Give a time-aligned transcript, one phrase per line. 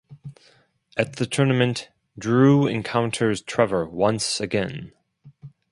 [0.97, 4.93] At the tournament, Drew encounters Trevor once again.